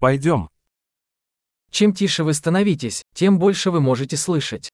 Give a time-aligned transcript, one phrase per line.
[0.00, 0.48] Пойдем.
[1.70, 4.70] Чем тише вы становитесь, тем больше вы можете слышать.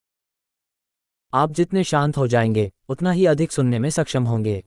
[1.35, 4.63] आप जितने शांत हो जाएंगे उतना ही अधिक सुनने में सक्षम होंगे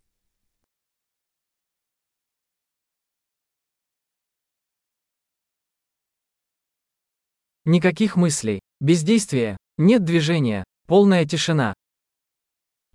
[7.66, 11.74] Никаких мыслей, бездействия, нет движения, полная тишина.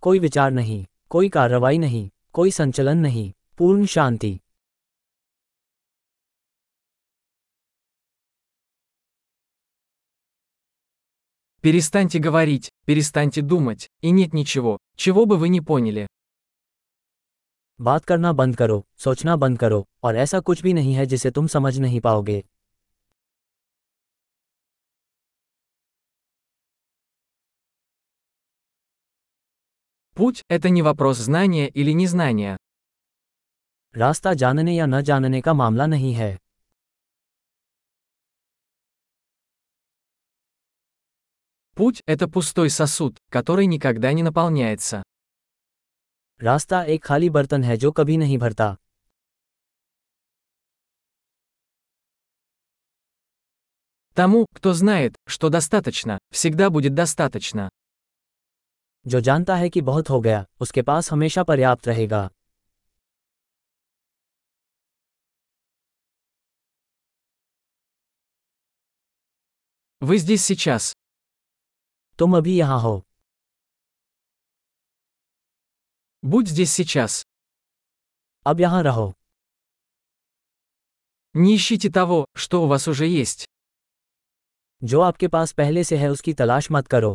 [0.00, 4.40] कोई विचार नहीं कोई कार्रवाई नहीं कोई संचलन नहीं पूर्ण शांति
[11.61, 16.07] Перестаньте говорить, перестаньте думать, и нет ничего, чего бы вы не поняли.
[17.79, 21.47] बात करना बंद करो सोचना बंद करो और ऐसा कुछ भी नहीं है जिसे तुम
[21.47, 22.43] समझ नहीं पाओगे
[30.18, 32.58] Путь – это не вопрос знания или незнания.
[33.95, 36.38] रास्ता जानने या न जानने का मामला नहीं है
[41.75, 45.03] Путь – это пустой сосуд, который никогда не наполняется.
[46.39, 48.77] रास्ता एक खाली बर्तन है जो कभी नहीं भरता
[54.16, 57.69] Тому, кто знает, что достаточно, всегда будет достаточно.
[59.07, 62.30] जो जानता है कि बहुत हो गया उसके पास हमेशा पर्याप्त रहेगा
[70.02, 70.93] Вы здесь сейчас.
[72.21, 73.02] तुम अभी यहाँ हो
[76.23, 77.23] Будь здесь сейчас.
[78.45, 79.13] अब यहाँ रहो
[81.35, 83.45] Не ищите того, что у вас уже есть.
[84.81, 87.13] जो आपके पास पहले से है उसकी तलाश मत करो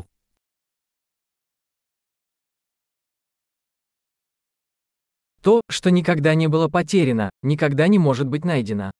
[5.45, 8.91] То, что никогда не было потеряно, никогда не может быть найдено.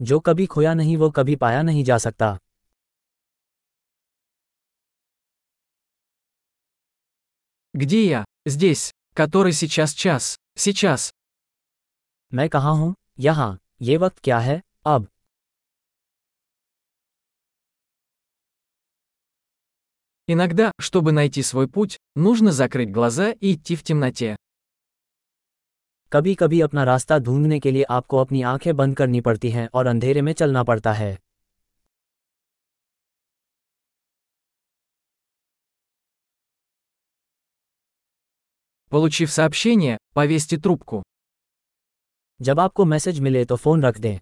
[0.00, 2.36] जो कभी खोया नहीं वो कभी पाया नहीं जा सकता
[7.74, 8.24] Где я?
[8.46, 8.90] Здесь.
[9.14, 10.36] Который сейчас час.
[10.56, 11.10] Сейчас.
[12.32, 15.08] मैं कहाँ हूँ यहाँ ये वक्त क्या है अब
[20.28, 24.36] Иногда, чтобы найти свой путь, нужно закрыть глаза и идти в темноте.
[26.12, 29.86] कभी कभी अपना रास्ता ढूंढने के लिए आपको अपनी आंखें बंद करनी पड़ती हैं और
[29.86, 31.16] अंधेरे में चलना पड़ता है
[38.90, 41.02] Получив сообщение, повесьте трубку.
[42.42, 44.18] जब आपको मैसेज मिले तो फ़ोन रख दें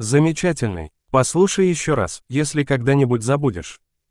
[0.00, 0.90] Замечательный.
[1.10, 3.80] Послушай еще раз, если когда-нибудь забудешь.